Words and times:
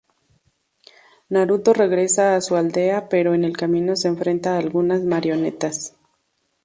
Naruto 1.29 1.73
regresa 1.75 2.35
a 2.35 2.41
su 2.41 2.55
aldea 2.55 3.07
pero 3.07 3.35
en 3.35 3.43
el 3.43 3.55
camino 3.55 3.95
se 3.95 4.07
enfrenta 4.07 4.55
a 4.55 4.57
algunas 4.57 5.03
marionetas. 5.03 5.95